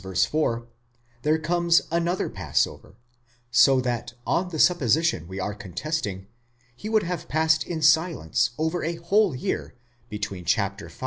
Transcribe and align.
4, 0.03 0.65
there 1.21 1.37
comes 1.37 1.83
another 1.91 2.27
Passover, 2.27 2.95
so 3.51 3.79
that 3.81 4.15
on 4.25 4.49
the 4.49 4.57
supposition 4.57 5.27
we 5.27 5.39
are 5.39 5.53
contesting, 5.53 6.25
he 6.75 6.89
would 6.89 7.03
have 7.03 7.29
passed 7.29 7.63
in 7.67 7.83
silence 7.83 8.49
over 8.57 8.83
a 8.83 8.95
whole 8.95 9.35
year 9.35 9.75
between 10.09 10.43
v. 10.43 10.89